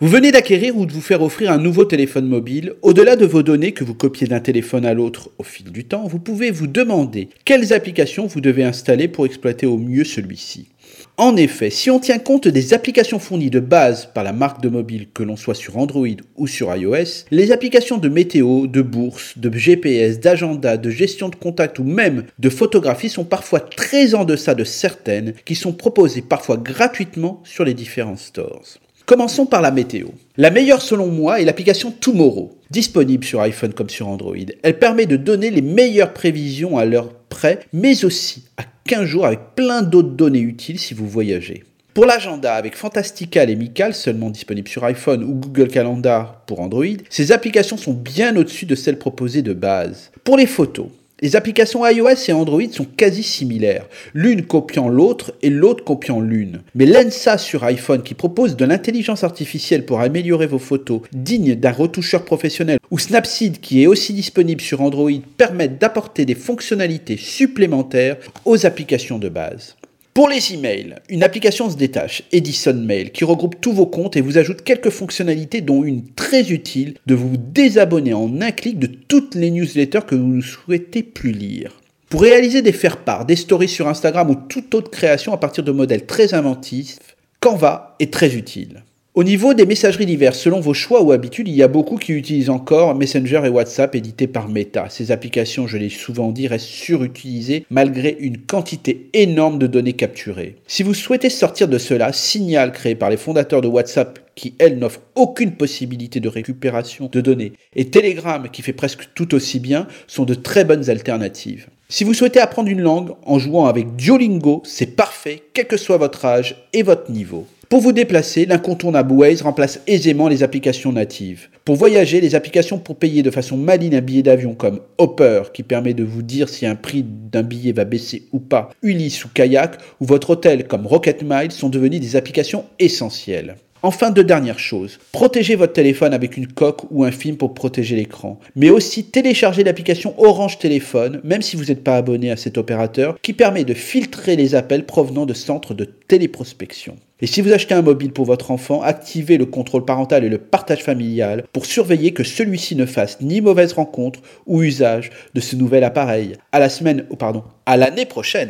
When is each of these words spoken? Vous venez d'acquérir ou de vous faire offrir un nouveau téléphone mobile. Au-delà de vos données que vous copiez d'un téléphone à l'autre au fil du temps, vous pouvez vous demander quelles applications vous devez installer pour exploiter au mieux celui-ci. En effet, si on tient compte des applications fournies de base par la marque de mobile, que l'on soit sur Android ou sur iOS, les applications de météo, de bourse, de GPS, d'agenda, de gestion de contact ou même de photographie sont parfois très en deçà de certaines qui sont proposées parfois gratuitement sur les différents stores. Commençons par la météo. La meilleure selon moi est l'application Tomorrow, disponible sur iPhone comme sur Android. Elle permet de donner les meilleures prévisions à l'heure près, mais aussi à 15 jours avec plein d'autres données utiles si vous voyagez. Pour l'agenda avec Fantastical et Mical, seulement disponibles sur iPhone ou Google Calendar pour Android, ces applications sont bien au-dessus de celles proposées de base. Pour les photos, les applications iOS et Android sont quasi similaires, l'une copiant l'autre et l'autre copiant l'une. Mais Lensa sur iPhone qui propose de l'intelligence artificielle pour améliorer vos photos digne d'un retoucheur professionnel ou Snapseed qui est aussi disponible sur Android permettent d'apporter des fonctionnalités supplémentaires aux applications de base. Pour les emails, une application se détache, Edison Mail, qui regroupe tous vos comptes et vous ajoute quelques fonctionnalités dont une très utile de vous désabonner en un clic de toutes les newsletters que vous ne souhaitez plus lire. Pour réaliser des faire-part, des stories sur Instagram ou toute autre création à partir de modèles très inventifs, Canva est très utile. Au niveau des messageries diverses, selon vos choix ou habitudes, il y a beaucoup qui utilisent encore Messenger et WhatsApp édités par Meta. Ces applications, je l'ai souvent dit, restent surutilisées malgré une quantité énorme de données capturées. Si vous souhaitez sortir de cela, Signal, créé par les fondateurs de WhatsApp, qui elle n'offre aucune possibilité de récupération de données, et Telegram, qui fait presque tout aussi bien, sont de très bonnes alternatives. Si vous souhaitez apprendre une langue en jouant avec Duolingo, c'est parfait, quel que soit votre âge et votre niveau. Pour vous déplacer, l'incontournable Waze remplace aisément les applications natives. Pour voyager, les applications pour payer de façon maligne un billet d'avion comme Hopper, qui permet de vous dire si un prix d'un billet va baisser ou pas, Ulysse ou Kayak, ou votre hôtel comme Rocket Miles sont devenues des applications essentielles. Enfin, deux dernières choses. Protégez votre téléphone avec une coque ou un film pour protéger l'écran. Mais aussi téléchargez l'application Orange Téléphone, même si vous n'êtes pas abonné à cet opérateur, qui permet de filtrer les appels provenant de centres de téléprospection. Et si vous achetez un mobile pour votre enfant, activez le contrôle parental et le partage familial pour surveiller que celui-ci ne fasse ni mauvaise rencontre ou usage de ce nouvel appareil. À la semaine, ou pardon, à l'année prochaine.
Vous 0.00 0.06
venez 0.06 0.30
d'acquérir 0.30 0.76
ou 0.76 0.86
de 0.86 0.92
vous 0.92 1.00
faire 1.00 1.22
offrir 1.22 1.50
un 1.50 1.58
nouveau 1.58 1.84
téléphone 1.84 2.28
mobile. 2.28 2.74
Au-delà 2.82 3.16
de 3.16 3.26
vos 3.26 3.42
données 3.42 3.72
que 3.72 3.82
vous 3.82 3.96
copiez 3.96 4.28
d'un 4.28 4.38
téléphone 4.38 4.86
à 4.86 4.94
l'autre 4.94 5.30
au 5.38 5.42
fil 5.42 5.72
du 5.72 5.86
temps, 5.86 6.06
vous 6.06 6.20
pouvez 6.20 6.52
vous 6.52 6.68
demander 6.68 7.30
quelles 7.44 7.72
applications 7.72 8.28
vous 8.28 8.40
devez 8.40 8.62
installer 8.62 9.08
pour 9.08 9.26
exploiter 9.26 9.66
au 9.66 9.76
mieux 9.76 10.04
celui-ci. 10.04 10.68
En 11.16 11.34
effet, 11.34 11.70
si 11.70 11.90
on 11.90 11.98
tient 11.98 12.20
compte 12.20 12.46
des 12.46 12.74
applications 12.74 13.18
fournies 13.18 13.50
de 13.50 13.58
base 13.58 14.08
par 14.14 14.22
la 14.22 14.32
marque 14.32 14.62
de 14.62 14.68
mobile, 14.68 15.08
que 15.12 15.24
l'on 15.24 15.34
soit 15.34 15.56
sur 15.56 15.78
Android 15.78 16.06
ou 16.36 16.46
sur 16.46 16.72
iOS, 16.72 17.24
les 17.32 17.50
applications 17.50 17.98
de 17.98 18.08
météo, 18.08 18.68
de 18.68 18.82
bourse, 18.82 19.36
de 19.36 19.50
GPS, 19.52 20.20
d'agenda, 20.20 20.76
de 20.76 20.90
gestion 20.90 21.28
de 21.28 21.34
contact 21.34 21.80
ou 21.80 21.84
même 21.84 22.22
de 22.38 22.50
photographie 22.50 23.08
sont 23.08 23.24
parfois 23.24 23.58
très 23.58 24.14
en 24.14 24.24
deçà 24.24 24.54
de 24.54 24.62
certaines 24.62 25.34
qui 25.44 25.56
sont 25.56 25.72
proposées 25.72 26.22
parfois 26.22 26.56
gratuitement 26.56 27.42
sur 27.44 27.64
les 27.64 27.74
différents 27.74 28.14
stores. 28.14 28.78
Commençons 29.08 29.46
par 29.46 29.62
la 29.62 29.70
météo. 29.70 30.08
La 30.36 30.50
meilleure 30.50 30.82
selon 30.82 31.06
moi 31.06 31.40
est 31.40 31.46
l'application 31.46 31.90
Tomorrow, 31.90 32.58
disponible 32.70 33.24
sur 33.24 33.40
iPhone 33.40 33.72
comme 33.72 33.88
sur 33.88 34.06
Android. 34.06 34.36
Elle 34.62 34.78
permet 34.78 35.06
de 35.06 35.16
donner 35.16 35.50
les 35.50 35.62
meilleures 35.62 36.12
prévisions 36.12 36.76
à 36.76 36.84
l'heure 36.84 37.14
près, 37.30 37.60
mais 37.72 38.04
aussi 38.04 38.44
à 38.58 38.64
15 38.84 39.06
jours 39.06 39.24
avec 39.24 39.54
plein 39.56 39.80
d'autres 39.80 40.10
données 40.10 40.40
utiles 40.40 40.78
si 40.78 40.92
vous 40.92 41.08
voyagez. 41.08 41.64
Pour 41.94 42.04
l'agenda 42.04 42.52
avec 42.52 42.76
Fantastical 42.76 43.48
et 43.48 43.56
Mical, 43.56 43.94
seulement 43.94 44.28
disponibles 44.28 44.68
sur 44.68 44.84
iPhone 44.84 45.24
ou 45.24 45.32
Google 45.36 45.68
Calendar 45.68 46.42
pour 46.44 46.60
Android, 46.60 46.84
ces 47.08 47.32
applications 47.32 47.78
sont 47.78 47.94
bien 47.94 48.36
au-dessus 48.36 48.66
de 48.66 48.74
celles 48.74 48.98
proposées 48.98 49.40
de 49.40 49.54
base. 49.54 50.10
Pour 50.22 50.36
les 50.36 50.46
photos, 50.46 50.88
les 51.20 51.34
applications 51.34 51.84
iOS 51.86 52.28
et 52.28 52.32
Android 52.32 52.62
sont 52.70 52.84
quasi 52.84 53.22
similaires, 53.22 53.86
l'une 54.14 54.42
copiant 54.42 54.88
l'autre 54.88 55.32
et 55.42 55.50
l'autre 55.50 55.84
copiant 55.84 56.20
l'une. 56.20 56.60
Mais 56.74 56.86
Lensa 56.86 57.38
sur 57.38 57.64
iPhone 57.64 58.02
qui 58.02 58.14
propose 58.14 58.56
de 58.56 58.64
l'intelligence 58.64 59.24
artificielle 59.24 59.84
pour 59.84 60.00
améliorer 60.00 60.46
vos 60.46 60.58
photos 60.58 61.00
digne 61.12 61.54
d'un 61.54 61.72
retoucheur 61.72 62.24
professionnel 62.24 62.78
ou 62.90 62.98
Snapseed 62.98 63.60
qui 63.60 63.82
est 63.82 63.86
aussi 63.86 64.12
disponible 64.12 64.60
sur 64.60 64.80
Android 64.80 65.10
permettent 65.36 65.80
d'apporter 65.80 66.24
des 66.24 66.34
fonctionnalités 66.36 67.16
supplémentaires 67.16 68.16
aux 68.44 68.64
applications 68.64 69.18
de 69.18 69.28
base. 69.28 69.76
Pour 70.18 70.28
les 70.28 70.52
emails, 70.52 70.96
une 71.10 71.22
application 71.22 71.70
se 71.70 71.76
détache, 71.76 72.24
Edison 72.32 72.74
Mail, 72.74 73.12
qui 73.12 73.22
regroupe 73.22 73.60
tous 73.60 73.72
vos 73.72 73.86
comptes 73.86 74.16
et 74.16 74.20
vous 74.20 74.36
ajoute 74.36 74.62
quelques 74.62 74.90
fonctionnalités 74.90 75.60
dont 75.60 75.84
une 75.84 76.08
très 76.08 76.50
utile 76.50 76.96
de 77.06 77.14
vous 77.14 77.36
désabonner 77.36 78.14
en 78.14 78.40
un 78.40 78.50
clic 78.50 78.80
de 78.80 78.88
toutes 78.88 79.36
les 79.36 79.52
newsletters 79.52 80.06
que 80.08 80.16
vous 80.16 80.26
ne 80.26 80.40
souhaitez 80.40 81.04
plus 81.04 81.30
lire. 81.30 81.80
Pour 82.08 82.22
réaliser 82.22 82.62
des 82.62 82.72
faire-part, 82.72 83.26
des 83.26 83.36
stories 83.36 83.68
sur 83.68 83.86
Instagram 83.86 84.28
ou 84.28 84.34
toute 84.34 84.74
autre 84.74 84.90
création 84.90 85.32
à 85.32 85.36
partir 85.36 85.62
de 85.62 85.70
modèles 85.70 86.04
très 86.04 86.34
inventifs, 86.34 86.98
Canva 87.38 87.94
est 88.00 88.12
très 88.12 88.34
utile. 88.34 88.82
Au 89.18 89.24
niveau 89.24 89.52
des 89.52 89.66
messageries 89.66 90.06
diverses, 90.06 90.38
selon 90.38 90.60
vos 90.60 90.74
choix 90.74 91.02
ou 91.02 91.10
habitudes, 91.10 91.48
il 91.48 91.56
y 91.56 91.64
a 91.64 91.66
beaucoup 91.66 91.96
qui 91.96 92.12
utilisent 92.12 92.50
encore 92.50 92.94
Messenger 92.94 93.40
et 93.44 93.48
WhatsApp 93.48 93.96
édités 93.96 94.28
par 94.28 94.48
Meta. 94.48 94.86
Ces 94.90 95.10
applications, 95.10 95.66
je 95.66 95.76
l'ai 95.76 95.88
souvent 95.88 96.30
dit, 96.30 96.46
restent 96.46 96.66
surutilisées 96.66 97.66
malgré 97.68 98.16
une 98.20 98.38
quantité 98.38 99.10
énorme 99.14 99.58
de 99.58 99.66
données 99.66 99.94
capturées. 99.94 100.54
Si 100.68 100.84
vous 100.84 100.94
souhaitez 100.94 101.30
sortir 101.30 101.66
de 101.66 101.78
cela, 101.78 102.12
Signal, 102.12 102.70
créé 102.70 102.94
par 102.94 103.10
les 103.10 103.16
fondateurs 103.16 103.60
de 103.60 103.66
WhatsApp, 103.66 104.20
qui 104.36 104.54
elle 104.60 104.78
n'offre 104.78 105.00
aucune 105.16 105.56
possibilité 105.56 106.20
de 106.20 106.28
récupération 106.28 107.10
de 107.10 107.20
données, 107.20 107.54
et 107.74 107.90
Telegram, 107.90 108.48
qui 108.52 108.62
fait 108.62 108.72
presque 108.72 109.08
tout 109.16 109.34
aussi 109.34 109.58
bien, 109.58 109.88
sont 110.06 110.26
de 110.26 110.34
très 110.34 110.64
bonnes 110.64 110.90
alternatives. 110.90 111.66
Si 111.90 112.04
vous 112.04 112.12
souhaitez 112.12 112.38
apprendre 112.38 112.68
une 112.68 112.82
langue 112.82 113.14
en 113.24 113.38
jouant 113.38 113.64
avec 113.64 113.96
Duolingo, 113.96 114.60
c'est 114.66 114.94
parfait, 114.94 115.42
quel 115.54 115.66
que 115.66 115.78
soit 115.78 115.96
votre 115.96 116.26
âge 116.26 116.68
et 116.74 116.82
votre 116.82 117.10
niveau. 117.10 117.46
Pour 117.70 117.80
vous 117.80 117.92
déplacer, 117.92 118.44
l'incontournable 118.44 119.12
Waze 119.12 119.40
remplace 119.40 119.80
aisément 119.86 120.28
les 120.28 120.42
applications 120.42 120.92
natives. 120.92 121.48
Pour 121.64 121.76
voyager, 121.76 122.20
les 122.20 122.34
applications 122.34 122.78
pour 122.78 122.96
payer 122.96 123.22
de 123.22 123.30
façon 123.30 123.56
maligne 123.56 123.96
un 123.96 124.02
billet 124.02 124.22
d'avion 124.22 124.54
comme 124.54 124.80
Hopper, 124.98 125.44
qui 125.54 125.62
permet 125.62 125.94
de 125.94 126.04
vous 126.04 126.20
dire 126.20 126.50
si 126.50 126.66
un 126.66 126.74
prix 126.74 127.06
d'un 127.06 127.42
billet 127.42 127.72
va 127.72 127.86
baisser 127.86 128.24
ou 128.32 128.38
pas, 128.38 128.68
Ulysse 128.82 129.24
ou 129.24 129.28
Kayak, 129.32 129.78
ou 130.00 130.04
votre 130.04 130.28
hôtel 130.28 130.66
comme 130.66 130.86
Rocket 130.86 131.22
Miles 131.22 131.52
sont 131.52 131.70
devenues 131.70 132.00
des 132.00 132.16
applications 132.16 132.66
essentielles. 132.78 133.56
Enfin, 133.82 134.10
deux 134.10 134.24
dernières 134.24 134.58
choses. 134.58 134.98
Protégez 135.12 135.54
votre 135.54 135.72
téléphone 135.72 136.12
avec 136.12 136.36
une 136.36 136.48
coque 136.48 136.90
ou 136.90 137.04
un 137.04 137.12
film 137.12 137.36
pour 137.36 137.54
protéger 137.54 137.94
l'écran. 137.94 138.40
Mais 138.56 138.70
aussi 138.70 139.04
téléchargez 139.04 139.62
l'application 139.62 140.14
Orange 140.18 140.58
Téléphone, 140.58 141.20
même 141.22 141.42
si 141.42 141.56
vous 141.56 141.66
n'êtes 141.66 141.84
pas 141.84 141.96
abonné 141.96 142.32
à 142.32 142.36
cet 142.36 142.58
opérateur, 142.58 143.16
qui 143.22 143.32
permet 143.32 143.64
de 143.64 143.74
filtrer 143.74 144.34
les 144.34 144.56
appels 144.56 144.84
provenant 144.84 145.26
de 145.26 145.34
centres 145.34 145.74
de 145.74 145.84
téléprospection. 145.84 146.96
Et 147.20 147.26
si 147.26 147.40
vous 147.40 147.52
achetez 147.52 147.74
un 147.74 147.82
mobile 147.82 148.12
pour 148.12 148.26
votre 148.26 148.52
enfant, 148.52 148.80
activez 148.80 149.38
le 149.38 149.46
contrôle 149.46 149.84
parental 149.84 150.24
et 150.24 150.28
le 150.28 150.38
partage 150.38 150.84
familial 150.84 151.44
pour 151.52 151.66
surveiller 151.66 152.12
que 152.12 152.22
celui-ci 152.22 152.76
ne 152.76 152.86
fasse 152.86 153.20
ni 153.20 153.40
mauvaise 153.40 153.72
rencontre 153.72 154.20
ou 154.46 154.62
usage 154.62 155.10
de 155.34 155.40
ce 155.40 155.56
nouvel 155.56 155.82
appareil. 155.82 156.34
À 156.52 156.60
la 156.60 156.68
semaine, 156.68 157.06
ou 157.10 157.16
pardon, 157.16 157.42
à 157.66 157.76
l'année 157.76 158.06
prochaine. 158.06 158.46